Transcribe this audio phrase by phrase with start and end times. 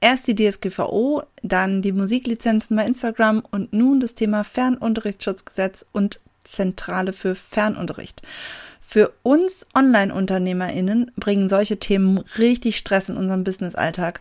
[0.00, 7.12] Erst die DSGVO, dann die Musiklizenzen bei Instagram und nun das Thema Fernunterrichtsschutzgesetz und Zentrale
[7.12, 8.22] für Fernunterricht.
[8.80, 14.20] Für uns Online-UnternehmerInnen bringen solche Themen richtig Stress in unserem Business-Alltag.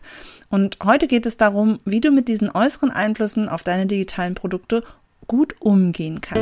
[0.50, 4.82] Und heute geht es darum, wie du mit diesen äußeren Einflüssen auf deine digitalen Produkte
[5.28, 6.42] gut umgehen kannst.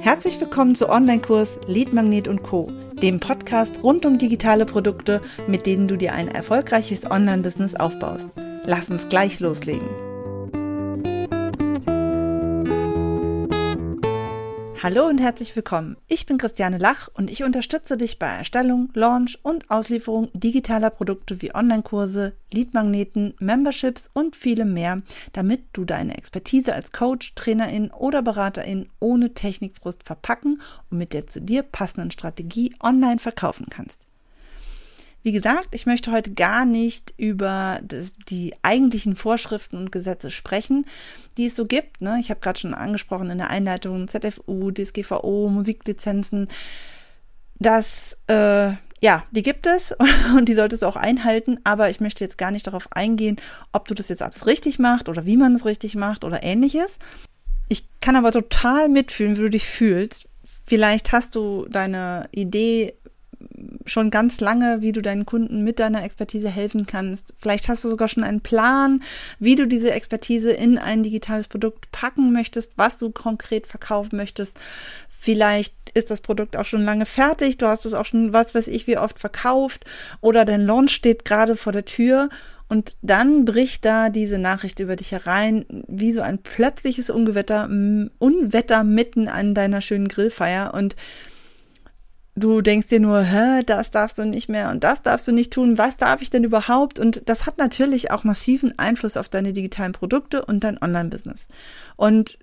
[0.00, 2.68] Herzlich willkommen zu Online-Kurs Lead Magnet und Co
[3.02, 8.28] dem Podcast rund um digitale Produkte, mit denen du dir ein erfolgreiches Online-Business aufbaust.
[8.64, 10.07] Lass uns gleich loslegen.
[14.90, 15.98] Hallo und herzlich willkommen.
[16.06, 21.42] Ich bin Christiane Lach und ich unterstütze dich bei Erstellung, Launch und Auslieferung digitaler Produkte
[21.42, 25.02] wie Online-Kurse, Leadmagneten, Memberships und vielem mehr,
[25.34, 31.26] damit du deine Expertise als Coach, Trainerin oder Beraterin ohne Technikfrust verpacken und mit der
[31.26, 34.07] zu dir passenden Strategie online verkaufen kannst.
[35.22, 37.80] Wie gesagt, ich möchte heute gar nicht über
[38.28, 40.86] die eigentlichen Vorschriften und Gesetze sprechen,
[41.36, 42.00] die es so gibt.
[42.00, 42.18] Ne?
[42.20, 46.48] Ich habe gerade schon angesprochen in der Einleitung ZFU, DSGVO, Musiklizenzen.
[47.58, 49.94] Das, äh, ja, die gibt es
[50.36, 53.36] und die solltest du auch einhalten, aber ich möchte jetzt gar nicht darauf eingehen,
[53.72, 56.98] ob du das jetzt alles richtig machst oder wie man es richtig macht oder ähnliches.
[57.68, 60.28] Ich kann aber total mitfühlen, wie du dich fühlst.
[60.64, 62.94] Vielleicht hast du deine Idee
[63.88, 67.34] schon ganz lange, wie du deinen Kunden mit deiner Expertise helfen kannst.
[67.38, 69.02] Vielleicht hast du sogar schon einen Plan,
[69.38, 74.58] wie du diese Expertise in ein digitales Produkt packen möchtest, was du konkret verkaufen möchtest.
[75.08, 78.68] Vielleicht ist das Produkt auch schon lange fertig, du hast es auch schon, was weiß
[78.68, 79.84] ich, wie oft verkauft
[80.20, 82.28] oder dein Launch steht gerade vor der Tür
[82.68, 87.64] und dann bricht da diese Nachricht über dich herein, wie so ein plötzliches Ungewetter,
[88.18, 90.94] Unwetter mitten an deiner schönen Grillfeier und
[92.38, 95.52] du denkst dir nur, hä, das darfst du nicht mehr und das darfst du nicht
[95.52, 96.98] tun, was darf ich denn überhaupt?
[96.98, 101.48] Und das hat natürlich auch massiven Einfluss auf deine digitalen Produkte und dein Online-Business.
[101.96, 102.38] Und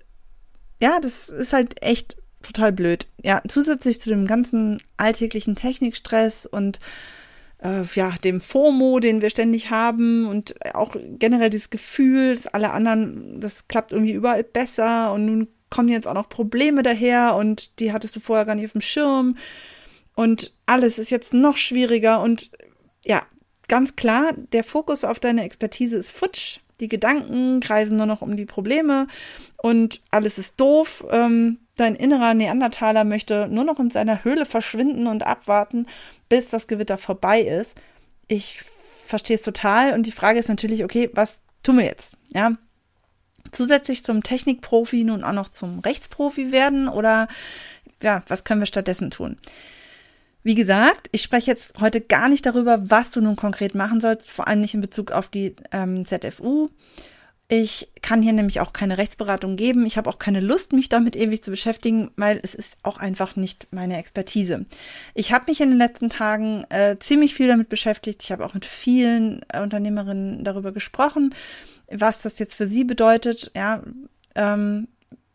[0.80, 3.06] ja, das ist halt echt total blöd.
[3.22, 6.80] Ja, zusätzlich zu dem ganzen alltäglichen Technikstress und
[7.62, 12.70] äh, ja, dem FOMO, den wir ständig haben und auch generell dieses Gefühl, dass alle
[12.70, 17.80] anderen, das klappt irgendwie überall besser und nun kommen jetzt auch noch Probleme daher und
[17.80, 19.36] die hattest du vorher gar nicht auf dem Schirm
[20.16, 22.50] und alles ist jetzt noch schwieriger und
[23.04, 23.22] ja,
[23.68, 26.58] ganz klar, der Fokus auf deine Expertise ist futsch.
[26.80, 29.06] Die Gedanken kreisen nur noch um die Probleme
[29.56, 31.06] und alles ist doof.
[31.10, 35.86] Ähm, dein innerer Neandertaler möchte nur noch in seiner Höhle verschwinden und abwarten,
[36.28, 37.74] bis das Gewitter vorbei ist.
[38.28, 38.62] Ich
[39.04, 42.16] verstehe es total und die Frage ist natürlich, okay, was tun wir jetzt?
[42.34, 42.56] Ja,
[43.52, 47.28] zusätzlich zum Technikprofi nun auch noch zum Rechtsprofi werden oder
[48.02, 49.38] ja, was können wir stattdessen tun?
[50.46, 54.30] Wie gesagt, ich spreche jetzt heute gar nicht darüber, was du nun konkret machen sollst,
[54.30, 56.68] vor allem nicht in Bezug auf die ähm, ZFU.
[57.48, 59.84] Ich kann hier nämlich auch keine Rechtsberatung geben.
[59.86, 63.34] Ich habe auch keine Lust, mich damit ewig zu beschäftigen, weil es ist auch einfach
[63.34, 64.66] nicht meine Expertise.
[65.14, 68.22] Ich habe mich in den letzten Tagen äh, ziemlich viel damit beschäftigt.
[68.22, 71.34] Ich habe auch mit vielen äh, Unternehmerinnen darüber gesprochen,
[71.90, 73.50] was das jetzt für sie bedeutet.
[73.56, 73.82] Ja,
[74.36, 74.86] ähm,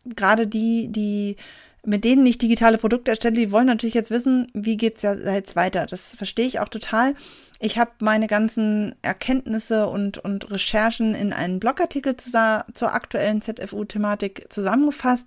[0.06, 1.36] gerade die, die
[1.84, 5.86] mit denen ich digitale Produkte erstelle, die wollen natürlich jetzt wissen, wie geht's jetzt weiter.
[5.86, 7.14] Das verstehe ich auch total.
[7.58, 12.30] Ich habe meine ganzen Erkenntnisse und, und Recherchen in einen Blogartikel zu,
[12.72, 15.26] zur aktuellen ZFU-Thematik zusammengefasst.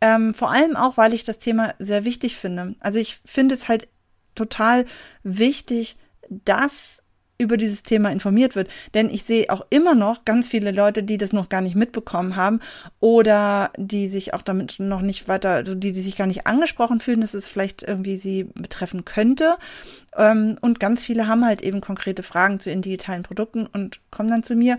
[0.00, 2.74] Ähm, vor allem auch, weil ich das Thema sehr wichtig finde.
[2.80, 3.88] Also ich finde es halt
[4.34, 4.86] total
[5.22, 5.96] wichtig,
[6.28, 7.01] dass
[7.42, 8.68] über dieses Thema informiert wird.
[8.94, 12.36] Denn ich sehe auch immer noch ganz viele Leute, die das noch gar nicht mitbekommen
[12.36, 12.60] haben
[13.00, 17.00] oder die sich auch damit noch nicht weiter, also die, die sich gar nicht angesprochen
[17.00, 19.56] fühlen, dass es vielleicht irgendwie sie betreffen könnte.
[20.16, 24.30] Ähm, und ganz viele haben halt eben konkrete Fragen zu ihren digitalen Produkten und kommen
[24.30, 24.78] dann zu mir.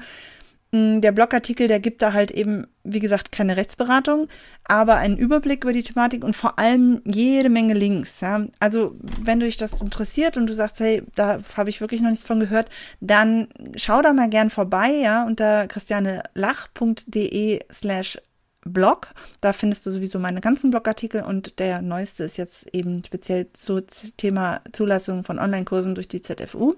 [0.74, 4.28] Mm, der Blogartikel, der gibt da halt eben, wie gesagt, keine Rechtsberatung,
[4.64, 8.22] aber einen Überblick über die Thematik und vor allem jede Menge Links.
[8.22, 8.48] Ja?
[8.60, 12.10] Also, wenn du dich das interessiert und du sagst, hey, da habe ich wirklich noch
[12.10, 12.70] nichts von gehört,
[13.02, 18.18] dann schau da mal gern vorbei, ja, unter christianelach.de slash
[18.66, 19.14] Blog.
[19.42, 23.86] Da findest du sowieso meine ganzen Blogartikel und der neueste ist jetzt eben speziell zu
[24.18, 26.74] Thema Zulassung von Online-Kursen durch die ZFU.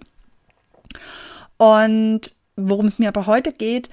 [1.58, 3.90] Und Worum es mir aber heute geht,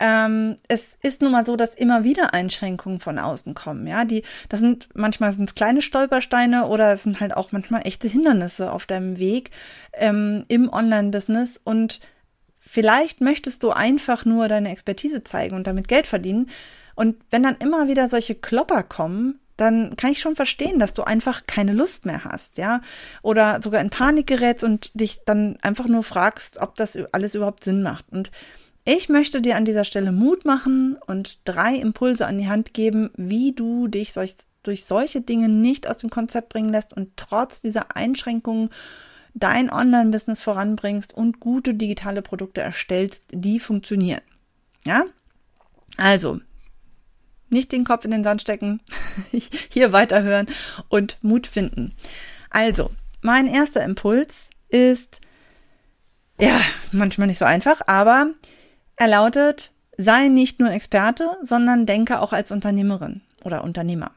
[0.00, 3.86] ähm, es ist nun mal so, dass immer wieder Einschränkungen von außen kommen.
[3.86, 8.08] Ja, die, das sind manchmal sind kleine Stolpersteine oder es sind halt auch manchmal echte
[8.08, 9.50] Hindernisse auf deinem Weg
[9.94, 12.00] ähm, im Online-Business und
[12.60, 16.48] vielleicht möchtest du einfach nur deine Expertise zeigen und damit Geld verdienen.
[16.94, 21.02] Und wenn dann immer wieder solche Klopper kommen, dann kann ich schon verstehen, dass du
[21.02, 22.80] einfach keine Lust mehr hast, ja,
[23.22, 27.64] oder sogar in Panik gerätst und dich dann einfach nur fragst, ob das alles überhaupt
[27.64, 28.06] Sinn macht.
[28.10, 28.30] Und
[28.84, 33.10] ich möchte dir an dieser Stelle Mut machen und drei Impulse an die Hand geben,
[33.16, 37.60] wie du dich solch, durch solche Dinge nicht aus dem Konzept bringen lässt und trotz
[37.60, 38.70] dieser Einschränkungen
[39.34, 44.22] dein Online-Business voranbringst und gute digitale Produkte erstellst, die funktionieren.
[44.84, 45.04] Ja?
[45.96, 46.40] Also,
[47.50, 48.80] nicht den Kopf in den Sand stecken,
[49.70, 50.46] hier weiterhören
[50.88, 51.94] und Mut finden.
[52.50, 52.90] Also,
[53.20, 55.20] mein erster Impuls ist,
[56.40, 56.60] ja,
[56.92, 58.30] manchmal nicht so einfach, aber
[58.96, 64.12] er lautet, sei nicht nur Experte, sondern denke auch als Unternehmerin oder Unternehmer.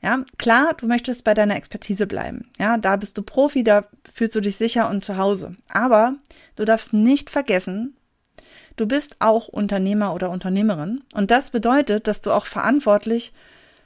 [0.00, 2.48] Ja, klar, du möchtest bei deiner Expertise bleiben.
[2.58, 5.56] Ja, da bist du Profi, da fühlst du dich sicher und zu Hause.
[5.68, 6.14] Aber
[6.54, 7.96] du darfst nicht vergessen,
[8.80, 11.02] du bist auch Unternehmer oder Unternehmerin.
[11.12, 13.32] Und das bedeutet, dass du auch verantwortlich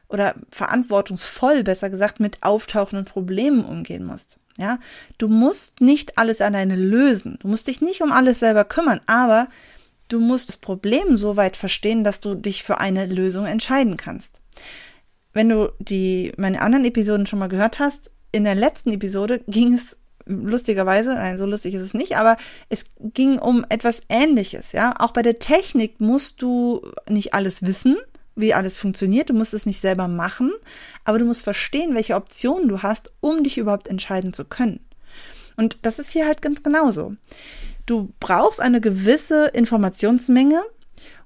[0.08, 4.38] oder verantwortungsvoll, besser gesagt, mit auftauchenden Problemen umgehen musst.
[4.58, 4.78] Ja,
[5.18, 7.38] du musst nicht alles alleine lösen.
[7.40, 9.48] Du musst dich nicht um alles selber kümmern, aber
[10.08, 14.42] du musst das Problem so weit verstehen, dass du dich für eine Lösung entscheiden kannst
[15.32, 19.74] wenn du die meine anderen Episoden schon mal gehört hast, in der letzten Episode ging
[19.74, 22.36] es lustigerweise, nein, so lustig ist es nicht, aber
[22.68, 24.94] es ging um etwas ähnliches, ja?
[24.98, 27.96] Auch bei der Technik musst du nicht alles wissen,
[28.34, 30.50] wie alles funktioniert, du musst es nicht selber machen,
[31.04, 34.80] aber du musst verstehen, welche Optionen du hast, um dich überhaupt entscheiden zu können.
[35.56, 37.14] Und das ist hier halt ganz genauso.
[37.84, 40.62] Du brauchst eine gewisse Informationsmenge,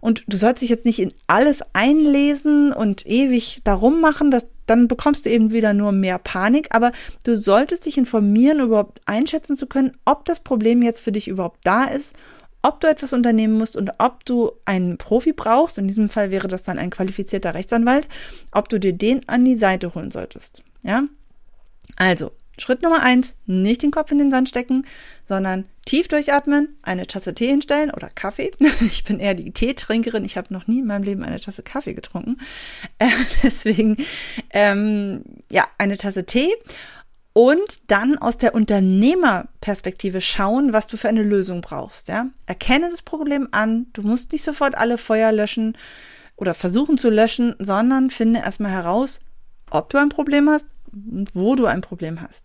[0.01, 4.89] und du sollst dich jetzt nicht in alles einlesen und ewig darum machen, dass, dann
[4.89, 6.69] bekommst du eben wieder nur mehr Panik.
[6.75, 6.93] Aber
[7.25, 11.61] du solltest dich informieren, überhaupt einschätzen zu können, ob das Problem jetzt für dich überhaupt
[11.65, 12.15] da ist,
[12.63, 15.79] ob du etwas unternehmen musst und ob du einen Profi brauchst.
[15.79, 18.09] In diesem Fall wäre das dann ein qualifizierter Rechtsanwalt,
[18.53, 20.63] ob du dir den an die Seite holen solltest.
[20.83, 21.05] Ja?
[21.97, 24.87] Also, Schritt Nummer eins, nicht den Kopf in den Sand stecken,
[25.25, 28.51] sondern tief durchatmen, eine Tasse Tee hinstellen oder Kaffee.
[28.81, 30.25] Ich bin eher die Teetrinkerin.
[30.25, 32.39] Ich habe noch nie in meinem Leben eine Tasse Kaffee getrunken.
[32.99, 33.11] Äh,
[33.43, 33.97] deswegen,
[34.51, 36.51] ähm, ja, eine Tasse Tee
[37.37, 42.09] und dann aus der Unternehmerperspektive schauen, was du für eine Lösung brauchst.
[42.09, 42.29] Ja?
[42.47, 43.89] Erkenne das Problem an.
[43.93, 45.77] Du musst nicht sofort alle Feuer löschen
[46.37, 49.21] oder versuchen zu löschen, sondern finde erstmal heraus,
[49.71, 50.65] ob du ein Problem hast
[51.11, 52.45] und wo du ein Problem hast.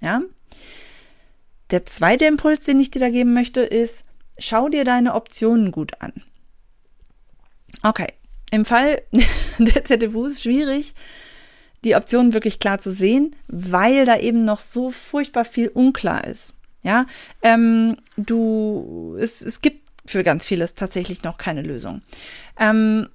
[0.00, 0.22] Ja?
[1.70, 4.04] Der zweite Impuls, den ich dir da geben möchte, ist,
[4.38, 6.12] schau dir deine Optionen gut an.
[7.82, 8.12] Okay,
[8.50, 9.02] im Fall
[9.58, 10.94] der ZFU ist schwierig,
[11.84, 16.52] die Optionen wirklich klar zu sehen, weil da eben noch so furchtbar viel unklar ist.
[16.82, 17.06] Ja,
[17.42, 22.02] ähm, du, es, es gibt für ganz vieles tatsächlich noch keine Lösung.
[22.58, 23.08] Ähm,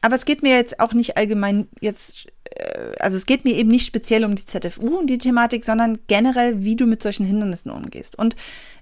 [0.00, 2.28] aber es geht mir jetzt auch nicht allgemein jetzt
[2.58, 5.98] äh, also es geht mir eben nicht speziell um die ZFU und die Thematik, sondern
[6.06, 8.18] generell, wie du mit solchen Hindernissen umgehst.
[8.18, 8.36] Und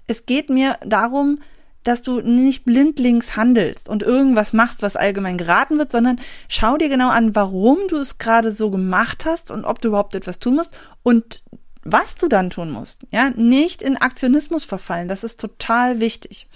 [0.07, 1.39] es geht mir darum,
[1.83, 6.19] dass du nicht blindlings handelst und irgendwas machst, was allgemein geraten wird, sondern
[6.49, 10.13] schau dir genau an, warum du es gerade so gemacht hast und ob du überhaupt
[10.15, 11.41] etwas tun musst und
[11.83, 13.03] was du dann tun musst.
[13.11, 15.07] Ja, nicht in Aktionismus verfallen.
[15.07, 16.47] Das ist total wichtig.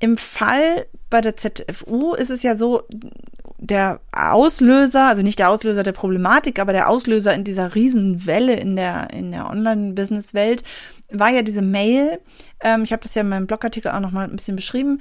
[0.00, 2.82] Im Fall bei der ZFU ist es ja so,
[3.62, 8.74] der Auslöser, also nicht der Auslöser der Problematik, aber der Auslöser in dieser Riesenwelle in
[8.74, 10.64] der, in der Online-Business-Welt
[11.12, 12.18] war ja diese Mail.
[12.60, 15.00] Ähm, ich habe das ja in meinem Blogartikel auch nochmal ein bisschen beschrieben.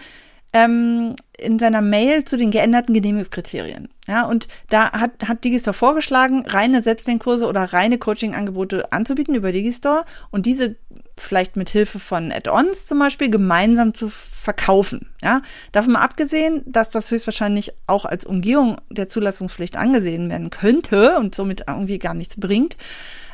[0.54, 3.90] Ähm, in seiner Mail zu den geänderten Genehmigungskriterien.
[4.08, 10.06] Ja, und da hat, hat Digistore vorgeschlagen, reine Selbstlernkurse oder reine Coaching-Angebote anzubieten über Digistore
[10.30, 10.76] und diese
[11.18, 15.10] vielleicht mit Hilfe von Add-ons zum Beispiel gemeinsam zu verkaufen.
[15.22, 15.42] Ja,
[15.72, 21.36] davon mal abgesehen, dass das höchstwahrscheinlich auch als Umgehung der Zulassungspflicht angesehen werden könnte und
[21.36, 22.78] somit irgendwie gar nichts bringt,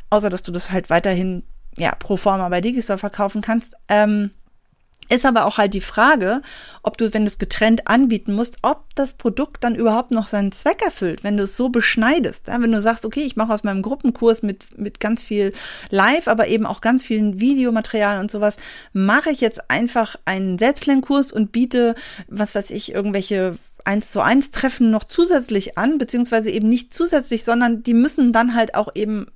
[0.09, 1.43] außer dass du das halt weiterhin
[1.77, 3.75] ja pro forma bei Digistore verkaufen kannst.
[3.87, 4.31] Ähm,
[5.09, 6.41] ist aber auch halt die Frage,
[6.83, 10.51] ob du, wenn du es getrennt anbieten musst, ob das Produkt dann überhaupt noch seinen
[10.51, 12.47] Zweck erfüllt, wenn du es so beschneidest.
[12.47, 15.53] Ja, wenn du sagst, okay, ich mache aus meinem Gruppenkurs mit, mit ganz viel
[15.89, 18.57] Live, aber eben auch ganz vielen Videomaterial und sowas,
[18.93, 21.95] mache ich jetzt einfach einen Selbstlernkurs und biete,
[22.27, 27.45] was weiß ich, irgendwelche eins zu eins Treffen noch zusätzlich an, beziehungsweise eben nicht zusätzlich,
[27.45, 29.27] sondern die müssen dann halt auch eben,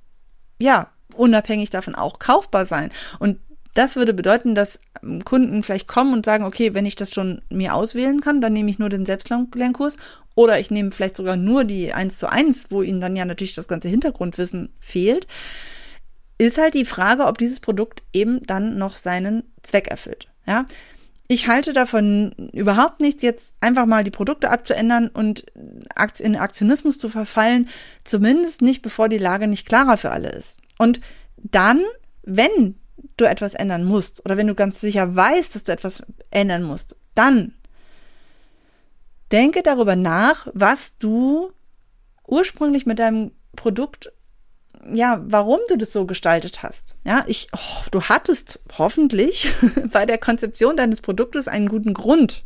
[0.58, 2.90] ja, unabhängig davon auch kaufbar sein.
[3.18, 3.38] Und
[3.74, 4.80] das würde bedeuten, dass
[5.24, 8.70] Kunden vielleicht kommen und sagen, okay, wenn ich das schon mir auswählen kann, dann nehme
[8.70, 9.96] ich nur den Selbstlernkurs
[10.34, 13.54] oder ich nehme vielleicht sogar nur die 1 zu 1, wo ihnen dann ja natürlich
[13.54, 15.26] das ganze Hintergrundwissen fehlt.
[16.38, 20.28] Ist halt die Frage, ob dieses Produkt eben dann noch seinen Zweck erfüllt.
[20.46, 20.66] Ja,
[21.28, 25.46] Ich halte davon überhaupt nichts, jetzt einfach mal die Produkte abzuändern und
[26.18, 27.70] in Aktionismus zu verfallen,
[28.04, 30.58] zumindest nicht, bevor die Lage nicht klarer für alle ist.
[30.76, 31.00] Und
[31.38, 31.80] dann,
[32.22, 32.76] wenn
[33.16, 36.96] du etwas ändern musst oder wenn du ganz sicher weißt, dass du etwas ändern musst,
[37.14, 37.54] dann
[39.30, 41.52] denke darüber nach, was du
[42.26, 44.12] ursprünglich mit deinem Produkt
[44.92, 46.96] ja, warum du das so gestaltet hast.
[47.04, 49.52] Ja, ich, oh, du hattest hoffentlich
[49.92, 52.44] bei der Konzeption deines Produktes einen guten Grund,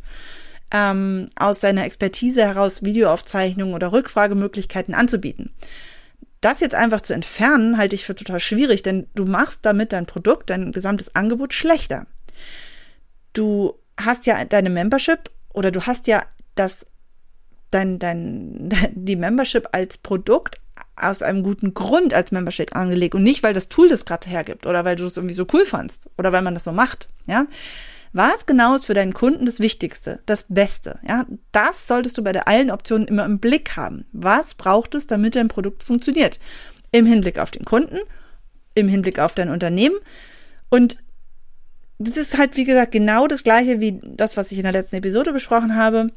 [0.71, 5.53] ähm, aus deiner Expertise heraus Videoaufzeichnungen oder Rückfragemöglichkeiten anzubieten.
[6.41, 10.05] Das jetzt einfach zu entfernen, halte ich für total schwierig, denn du machst damit dein
[10.05, 12.05] Produkt, dein gesamtes Angebot schlechter.
[13.33, 16.23] Du hast ja deine Membership oder du hast ja
[16.55, 16.85] das
[17.71, 20.59] dein, dein, die Membership als Produkt
[20.95, 24.65] aus einem guten Grund als Membership angelegt und nicht, weil das Tool das gerade hergibt
[24.65, 27.45] oder weil du es irgendwie so cool fandst oder weil man das so macht, ja.
[28.17, 31.27] Was genau ist für deinen Kunden das Wichtigste, das Beste, ja?
[31.51, 34.07] Das solltest du bei allen Optionen immer im Blick haben.
[34.11, 36.39] Was braucht es, damit dein Produkt funktioniert?
[36.91, 37.99] Im Hinblick auf den Kunden,
[38.73, 39.97] im Hinblick auf dein Unternehmen
[40.71, 40.97] und
[41.99, 44.95] das ist halt, wie gesagt, genau das gleiche wie das, was ich in der letzten
[44.95, 46.07] Episode besprochen habe.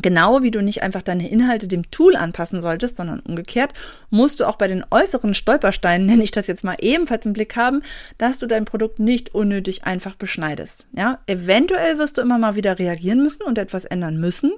[0.00, 3.74] Genau wie du nicht einfach deine Inhalte dem Tool anpassen solltest, sondern umgekehrt,
[4.08, 7.56] musst du auch bei den äußeren Stolpersteinen, nenne ich das jetzt mal ebenfalls im Blick
[7.56, 7.82] haben,
[8.16, 10.86] dass du dein Produkt nicht unnötig einfach beschneidest.
[10.96, 14.52] Ja, eventuell wirst du immer mal wieder reagieren müssen und etwas ändern müssen,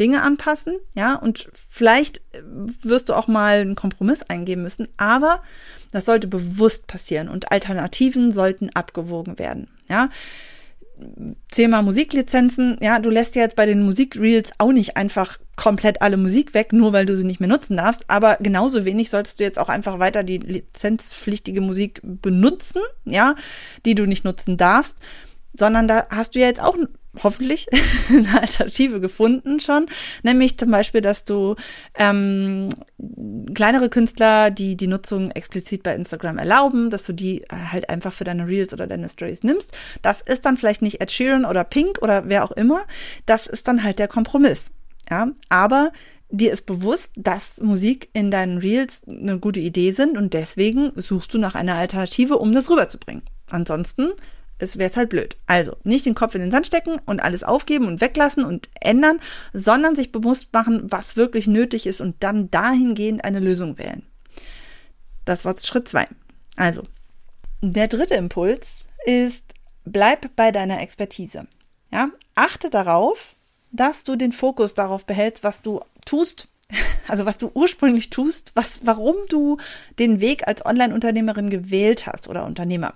[0.00, 2.20] Dinge anpassen, ja, und vielleicht
[2.82, 5.42] wirst du auch mal einen Kompromiss eingeben müssen, aber
[5.92, 10.08] das sollte bewusst passieren und Alternativen sollten abgewogen werden, ja.
[11.50, 16.16] Thema Musiklizenzen, ja, du lässt ja jetzt bei den Musikreels auch nicht einfach komplett alle
[16.16, 19.44] Musik weg, nur weil du sie nicht mehr nutzen darfst, aber genauso wenig solltest du
[19.44, 23.34] jetzt auch einfach weiter die lizenzpflichtige Musik benutzen, ja,
[23.84, 24.98] die du nicht nutzen darfst,
[25.52, 26.76] sondern da hast du ja jetzt auch
[27.22, 27.66] hoffentlich
[28.08, 29.86] eine Alternative gefunden schon,
[30.22, 31.56] nämlich zum Beispiel, dass du
[31.96, 32.68] ähm,
[33.54, 38.24] kleinere Künstler, die die Nutzung explizit bei Instagram erlauben, dass du die halt einfach für
[38.24, 39.76] deine Reels oder deine Stories nimmst.
[40.02, 42.82] Das ist dann vielleicht nicht Ed Sheeran oder Pink oder wer auch immer.
[43.26, 44.66] Das ist dann halt der Kompromiss.
[45.10, 45.92] Ja, aber
[46.30, 51.32] dir ist bewusst, dass Musik in deinen Reels eine gute Idee sind und deswegen suchst
[51.34, 53.22] du nach einer Alternative, um das rüberzubringen.
[53.50, 54.12] Ansonsten
[54.64, 55.36] es wäre halt blöd.
[55.46, 59.20] Also nicht den Kopf in den Sand stecken und alles aufgeben und weglassen und ändern,
[59.52, 64.04] sondern sich bewusst machen, was wirklich nötig ist und dann dahingehend eine Lösung wählen.
[65.24, 66.08] Das war Schritt zwei.
[66.56, 66.82] Also,
[67.60, 69.44] der dritte Impuls ist,
[69.84, 71.46] bleib bei deiner Expertise.
[71.90, 73.34] Ja, achte darauf,
[73.70, 76.48] dass du den Fokus darauf behältst, was du tust,
[77.08, 79.58] also was du ursprünglich tust, was, warum du
[79.98, 82.94] den Weg als Online-Unternehmerin gewählt hast oder Unternehmer.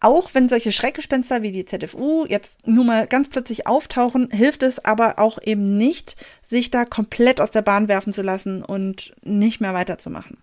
[0.00, 4.84] Auch wenn solche Schreckgespenster wie die ZFU jetzt nur mal ganz plötzlich auftauchen, hilft es
[4.84, 6.14] aber auch eben nicht,
[6.46, 10.38] sich da komplett aus der Bahn werfen zu lassen und nicht mehr weiterzumachen.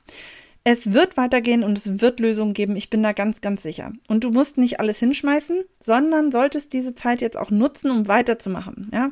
[0.67, 3.93] Es wird weitergehen und es wird Lösungen geben, ich bin da ganz, ganz sicher.
[4.07, 8.89] Und du musst nicht alles hinschmeißen, sondern solltest diese Zeit jetzt auch nutzen, um weiterzumachen.
[8.91, 9.11] Ja?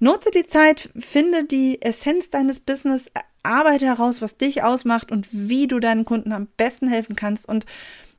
[0.00, 3.12] Nutze die Zeit, finde die Essenz deines Business,
[3.44, 7.64] arbeite heraus, was dich ausmacht und wie du deinen Kunden am besten helfen kannst und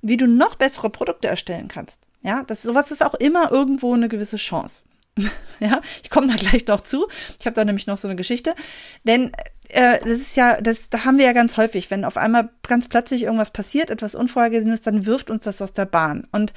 [0.01, 1.99] wie du noch bessere Produkte erstellen kannst.
[2.21, 4.83] Ja, das sowas ist auch immer irgendwo eine gewisse Chance.
[5.59, 7.07] ja, ich komme da gleich noch zu.
[7.39, 8.55] Ich habe da nämlich noch so eine Geschichte,
[9.03, 9.31] denn
[9.69, 12.87] äh, das ist ja, das, da haben wir ja ganz häufig, wenn auf einmal ganz
[12.87, 16.27] plötzlich irgendwas passiert, etwas Unvorhergesehenes, dann wirft uns das aus der Bahn.
[16.31, 16.53] Und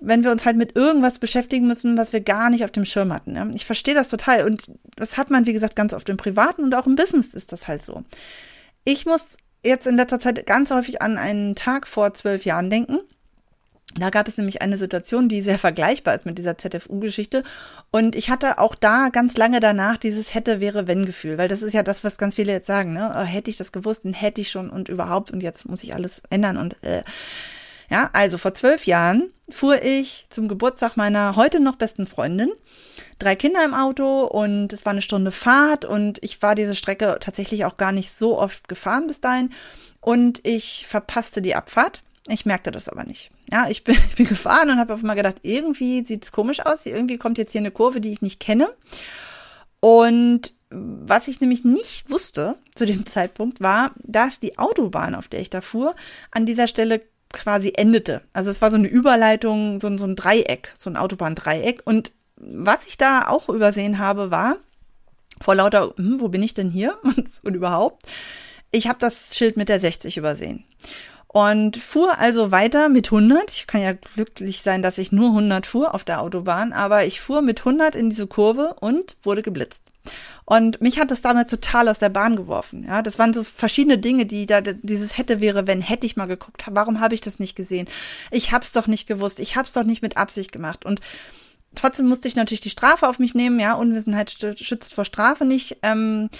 [0.00, 3.12] wenn wir uns halt mit irgendwas beschäftigen müssen, was wir gar nicht auf dem Schirm
[3.12, 3.34] hatten.
[3.34, 3.48] Ja?
[3.54, 6.74] Ich verstehe das total und das hat man, wie gesagt, ganz oft im Privaten und
[6.74, 8.04] auch im Business ist das halt so.
[8.84, 13.00] Ich muss jetzt in letzter Zeit ganz häufig an einen Tag vor zwölf Jahren denken.
[13.96, 17.42] Da gab es nämlich eine Situation, die sehr vergleichbar ist mit dieser ZFU-Geschichte.
[17.90, 21.62] Und ich hatte auch da ganz lange danach dieses hätte, wäre, wenn Gefühl, weil das
[21.62, 23.12] ist ja das, was ganz viele jetzt sagen, ne?
[23.16, 25.94] Oh, hätte ich das gewusst, dann hätte ich schon und überhaupt und jetzt muss ich
[25.94, 27.02] alles ändern und äh.
[27.90, 32.50] Ja, also vor zwölf Jahren fuhr ich zum Geburtstag meiner heute noch besten Freundin
[33.18, 37.18] drei Kinder im Auto und es war eine Stunde Fahrt und ich war diese Strecke
[37.20, 39.50] tatsächlich auch gar nicht so oft gefahren bis dahin
[40.00, 42.02] und ich verpasste die Abfahrt.
[42.28, 43.30] Ich merkte das aber nicht.
[43.50, 46.60] Ja, ich bin, ich bin gefahren und habe auf einmal gedacht, irgendwie sieht es komisch
[46.60, 46.86] aus.
[46.86, 48.68] Irgendwie kommt jetzt hier eine Kurve, die ich nicht kenne.
[49.80, 55.40] Und was ich nämlich nicht wusste zu dem Zeitpunkt war, dass die Autobahn, auf der
[55.40, 55.94] ich da fuhr,
[56.30, 57.00] an dieser Stelle
[57.32, 58.22] quasi endete.
[58.32, 61.82] Also es war so eine Überleitung, so, so ein Dreieck, so ein Autobahndreieck.
[61.84, 64.56] Und was ich da auch übersehen habe, war,
[65.40, 68.04] vor lauter, hm, wo bin ich denn hier und, und überhaupt,
[68.70, 70.64] ich habe das Schild mit der 60 übersehen.
[71.26, 73.50] Und fuhr also weiter mit 100.
[73.50, 77.20] Ich kann ja glücklich sein, dass ich nur 100 fuhr auf der Autobahn, aber ich
[77.20, 79.82] fuhr mit 100 in diese Kurve und wurde geblitzt.
[80.44, 82.84] Und mich hat das damals total aus der Bahn geworfen.
[82.84, 86.26] Ja, das waren so verschiedene Dinge, die da dieses hätte wäre, wenn hätte ich mal
[86.26, 86.64] geguckt.
[86.70, 87.88] Warum habe ich das nicht gesehen?
[88.30, 89.40] Ich hab's doch nicht gewusst.
[89.40, 90.84] Ich hab's doch nicht mit Absicht gemacht.
[90.86, 91.00] Und
[91.74, 93.60] trotzdem musste ich natürlich die Strafe auf mich nehmen.
[93.60, 95.78] Ja, Unwissenheit schützt vor Strafe nicht.
[95.82, 96.30] Ähm,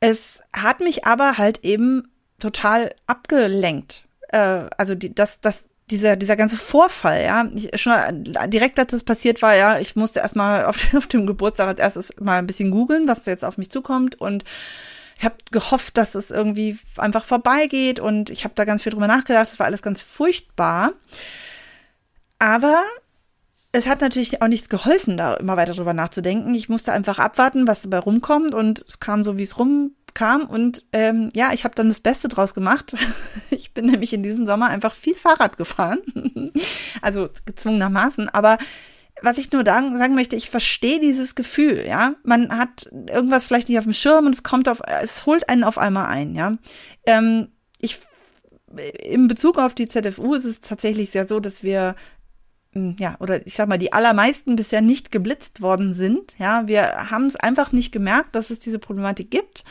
[0.00, 4.04] es hat mich aber halt eben total abgelenkt.
[4.28, 7.92] Äh, also die, das, das, dieser, dieser ganze Vorfall, ja, ich, schon
[8.48, 12.12] direkt als das passiert war, ja, ich musste erstmal auf, auf dem Geburtstag als erstes
[12.20, 14.20] mal ein bisschen googeln, was jetzt auf mich zukommt.
[14.20, 14.44] Und
[15.18, 18.00] ich habe gehofft, dass es irgendwie einfach vorbeigeht.
[18.00, 20.92] Und ich habe da ganz viel drüber nachgedacht, das war alles ganz furchtbar.
[22.38, 22.82] Aber
[23.72, 26.54] es hat natürlich auch nichts geholfen, da immer weiter drüber nachzudenken.
[26.54, 28.54] Ich musste einfach abwarten, was dabei rumkommt.
[28.54, 29.58] Und es kam so, wie es
[30.10, 32.94] rumkam und ähm, ja, ich habe dann das Beste draus gemacht.
[33.50, 36.00] Ich bin nämlich in diesem Sommer einfach viel Fahrrad gefahren,
[37.02, 38.58] also gezwungenermaßen, aber
[39.22, 42.14] was ich nur sagen, sagen möchte, ich verstehe dieses Gefühl, ja.
[42.24, 45.62] Man hat irgendwas vielleicht nicht auf dem Schirm und es kommt auf, es holt einen
[45.62, 46.56] auf einmal ein, ja.
[47.06, 47.48] Ähm,
[47.78, 48.00] ich,
[49.04, 51.94] in Bezug auf die ZFU ist es tatsächlich sehr so, dass wir
[52.72, 56.36] hm, ja, oder ich sag mal, die allermeisten bisher nicht geblitzt worden sind.
[56.38, 59.64] Ja, wir haben es einfach nicht gemerkt, dass es diese Problematik gibt,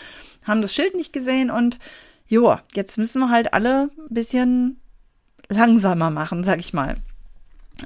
[0.49, 1.79] haben das Schild nicht gesehen und
[2.27, 4.81] joa, jetzt müssen wir halt alle ein bisschen
[5.47, 6.97] langsamer machen, sag ich mal.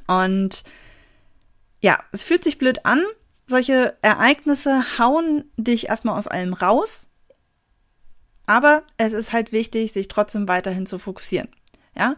[0.08, 0.64] Und
[1.82, 3.04] ja, es fühlt sich blöd an.
[3.46, 7.08] Solche Ereignisse hauen dich erstmal aus allem raus.
[8.46, 11.50] Aber es ist halt wichtig, sich trotzdem weiterhin zu fokussieren.
[11.96, 12.16] Ja,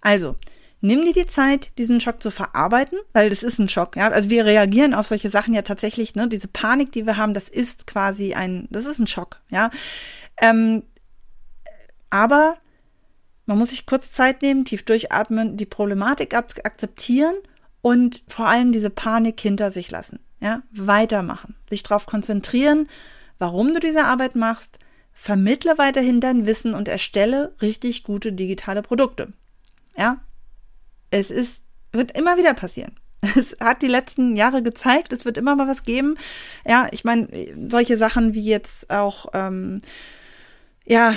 [0.00, 0.36] also,
[0.80, 4.08] nimm dir die Zeit, diesen Schock zu verarbeiten, weil das ist ein Schock, ja.
[4.08, 7.48] Also wir reagieren auf solche Sachen ja tatsächlich, ne, diese Panik, die wir haben, das
[7.48, 9.70] ist quasi ein, das ist ein Schock, ja.
[10.40, 10.84] Ähm,
[12.10, 12.58] aber
[13.46, 17.34] man muss sich kurz Zeit nehmen, tief durchatmen, die Problematik akzeptieren
[17.80, 20.62] und vor allem diese Panik hinter sich lassen, ja.
[20.70, 22.88] Weitermachen, sich darauf konzentrieren,
[23.38, 24.78] warum du diese Arbeit machst,
[25.12, 29.32] vermittle weiterhin dein Wissen und erstelle richtig gute digitale Produkte.
[29.96, 30.20] Ja,
[31.10, 31.62] es ist,
[31.92, 32.98] wird immer wieder passieren.
[33.34, 36.16] Es hat die letzten Jahre gezeigt, es wird immer mal was geben.
[36.64, 37.28] Ja, ich meine,
[37.68, 39.80] solche Sachen wie jetzt auch, ähm,
[40.86, 41.14] ja,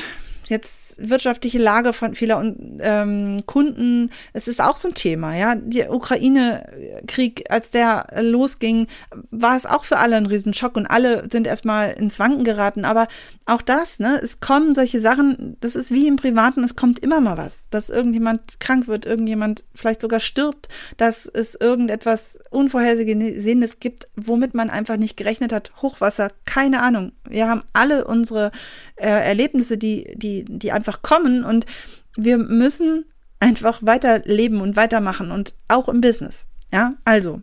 [0.52, 2.44] jetzt wirtschaftliche Lage von vieler
[2.80, 5.56] ähm, Kunden, es ist auch so ein Thema, ja.
[5.56, 8.88] Der Ukraine-Krieg, als der losging,
[9.32, 12.86] war es auch für alle ein Riesenschock und alle sind erstmal ins Wanken geraten.
[12.86, 13.08] Aber
[13.46, 17.22] auch das, ne, es kommen solche Sachen, das ist wie im Privaten, es kommt immer
[17.22, 24.08] mal was, dass irgendjemand krank wird, irgendjemand vielleicht sogar stirbt, dass es irgendetwas Unvorhergesehenes gibt,
[24.16, 25.72] womit man einfach nicht gerechnet hat.
[25.82, 27.14] Hochwasser, keine Ahnung.
[27.32, 28.52] Wir haben alle unsere
[28.96, 31.66] äh, Erlebnisse, die, die, die einfach kommen und
[32.16, 33.06] wir müssen
[33.40, 36.46] einfach weiterleben und weitermachen und auch im Business.
[36.72, 37.42] Ja, also.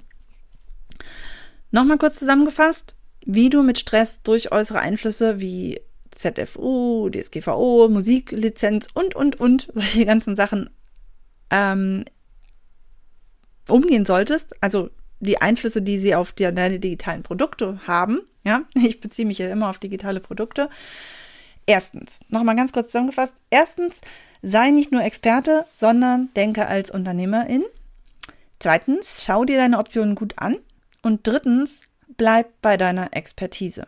[1.70, 2.94] Nochmal kurz zusammengefasst,
[3.26, 10.06] wie du mit Stress durch äußere Einflüsse wie ZFU, DSGVO, Musiklizenz und, und, und, solche
[10.06, 10.70] ganzen Sachen
[11.50, 12.04] ähm,
[13.68, 14.54] umgehen solltest.
[14.62, 18.20] Also die Einflüsse, die sie auf deine digitalen Produkte haben.
[18.44, 20.68] Ja, ich beziehe mich ja immer auf digitale Produkte.
[21.66, 23.34] Erstens, nochmal ganz kurz zusammengefasst.
[23.50, 24.00] Erstens,
[24.42, 27.64] sei nicht nur Experte, sondern denke als Unternehmerin.
[28.58, 30.56] Zweitens, schau dir deine Optionen gut an.
[31.02, 31.82] Und drittens,
[32.16, 33.86] bleib bei deiner Expertise.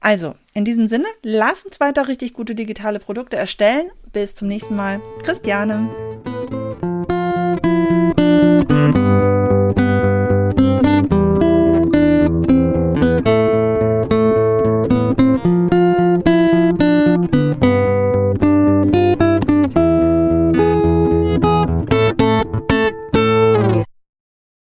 [0.00, 3.90] Also, in diesem Sinne, lass uns weiter richtig gute digitale Produkte erstellen.
[4.12, 5.00] Bis zum nächsten Mal.
[5.22, 5.88] Christiane.